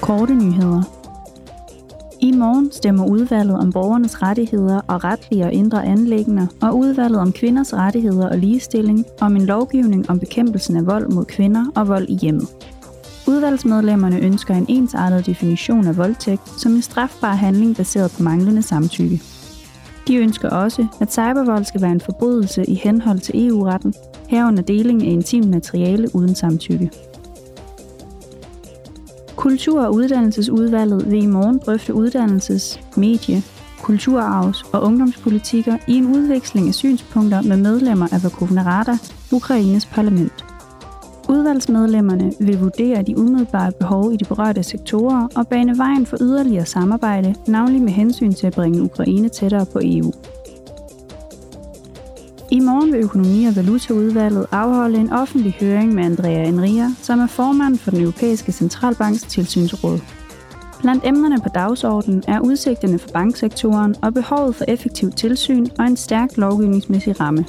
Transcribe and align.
Korte 0.00 0.34
nyheder. 0.34 0.82
I 2.20 2.32
morgen 2.32 2.72
stemmer 2.72 3.06
udvalget 3.06 3.58
om 3.58 3.72
borgernes 3.72 4.22
rettigheder 4.22 4.80
og 4.88 5.04
retlige 5.04 5.44
og 5.44 5.52
indre 5.52 5.84
anlæggende, 5.84 6.48
og 6.62 6.78
udvalget 6.78 7.20
om 7.20 7.32
kvinders 7.32 7.74
rettigheder 7.74 8.28
og 8.28 8.38
ligestilling, 8.38 9.04
om 9.20 9.36
en 9.36 9.46
lovgivning 9.46 10.10
om 10.10 10.18
bekæmpelsen 10.18 10.76
af 10.76 10.86
vold 10.86 11.08
mod 11.08 11.24
kvinder 11.24 11.64
og 11.76 11.88
vold 11.88 12.08
i 12.08 12.14
hjemmet. 12.14 12.48
Udvalgsmedlemmerne 13.28 14.20
ønsker 14.20 14.54
en 14.54 14.66
ensartet 14.68 15.26
definition 15.26 15.86
af 15.86 15.96
voldtægt 15.96 16.60
som 16.60 16.72
en 16.72 16.82
strafbar 16.82 17.34
handling 17.34 17.76
baseret 17.76 18.10
på 18.16 18.22
manglende 18.22 18.62
samtykke. 18.62 19.22
De 20.08 20.16
ønsker 20.16 20.50
også, 20.50 20.86
at 21.00 21.12
cybervold 21.12 21.64
skal 21.64 21.82
være 21.82 21.92
en 21.92 22.00
forbrydelse 22.00 22.64
i 22.64 22.74
henhold 22.74 23.18
til 23.18 23.48
EU-retten, 23.48 23.94
herunder 24.28 24.62
deling 24.62 25.02
af 25.02 25.10
intimt 25.10 25.50
materiale 25.50 26.14
uden 26.14 26.34
samtykke. 26.34 26.90
Kultur- 29.38 29.82
og 29.82 29.94
uddannelsesudvalget 29.94 31.10
vil 31.10 31.22
i 31.22 31.26
morgen 31.26 31.58
drøfte 31.66 31.94
uddannelses-, 31.94 32.80
medie-, 32.96 33.42
kulturarvs- 33.82 34.70
og 34.72 34.82
ungdomspolitikker 34.82 35.76
i 35.88 35.94
en 35.94 36.06
udveksling 36.06 36.68
af 36.68 36.74
synspunkter 36.74 37.42
med 37.42 37.56
medlemmer 37.56 38.08
af 38.12 38.22
Verkhovna 38.22 38.62
Rada, 38.62 38.98
Ukraines 39.32 39.86
parlament. 39.86 40.44
Udvalgsmedlemmerne 41.28 42.32
vil 42.40 42.60
vurdere 42.60 43.02
de 43.02 43.18
umiddelbare 43.18 43.72
behov 43.72 44.12
i 44.12 44.16
de 44.16 44.24
berørte 44.24 44.62
sektorer 44.62 45.28
og 45.36 45.48
bane 45.48 45.78
vejen 45.78 46.06
for 46.06 46.16
yderligere 46.20 46.66
samarbejde, 46.66 47.34
navnlig 47.46 47.82
med 47.82 47.92
hensyn 47.92 48.32
til 48.32 48.46
at 48.46 48.54
bringe 48.54 48.82
Ukraine 48.82 49.28
tættere 49.28 49.66
på 49.72 49.80
EU. 49.82 50.12
I 52.50 52.60
morgen 52.60 52.92
vil 52.92 53.00
Økonomi- 53.04 53.46
og 53.46 53.56
Valutaudvalget 53.56 54.46
afholde 54.52 54.98
en 54.98 55.12
offentlig 55.12 55.56
høring 55.60 55.94
med 55.94 56.04
Andrea 56.04 56.48
Enria, 56.48 56.88
som 57.02 57.20
er 57.20 57.26
formand 57.26 57.78
for 57.78 57.90
den 57.90 58.00
europæiske 58.00 58.52
centralbanks 58.52 59.22
tilsynsråd. 59.22 60.00
Blandt 60.80 61.06
emnerne 61.06 61.40
på 61.42 61.48
dagsordenen 61.54 62.24
er 62.28 62.40
udsigterne 62.40 62.98
for 62.98 63.08
banksektoren 63.08 63.94
og 64.02 64.14
behovet 64.14 64.54
for 64.54 64.64
effektiv 64.68 65.12
tilsyn 65.12 65.66
og 65.78 65.84
en 65.84 65.96
stærk 65.96 66.36
lovgivningsmæssig 66.36 67.20
ramme. 67.20 67.44